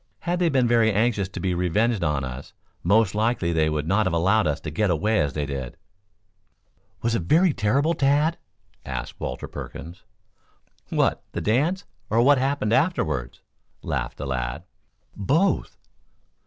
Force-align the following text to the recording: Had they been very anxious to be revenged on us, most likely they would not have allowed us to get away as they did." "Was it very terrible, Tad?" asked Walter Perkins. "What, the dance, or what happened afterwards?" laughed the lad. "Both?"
Had 0.21 0.39
they 0.39 0.49
been 0.49 0.67
very 0.67 0.91
anxious 0.91 1.29
to 1.29 1.39
be 1.39 1.53
revenged 1.53 2.03
on 2.03 2.23
us, 2.23 2.53
most 2.81 3.13
likely 3.13 3.53
they 3.53 3.69
would 3.69 3.87
not 3.87 4.07
have 4.07 4.13
allowed 4.13 4.47
us 4.47 4.59
to 4.61 4.71
get 4.71 4.89
away 4.89 5.19
as 5.19 5.33
they 5.33 5.45
did." 5.45 5.77
"Was 7.03 7.13
it 7.13 7.21
very 7.21 7.53
terrible, 7.53 7.93
Tad?" 7.93 8.39
asked 8.83 9.19
Walter 9.19 9.47
Perkins. 9.47 10.01
"What, 10.89 11.21
the 11.33 11.41
dance, 11.41 11.85
or 12.09 12.19
what 12.23 12.39
happened 12.39 12.73
afterwards?" 12.73 13.41
laughed 13.83 14.17
the 14.17 14.25
lad. 14.25 14.63
"Both?" 15.15 15.77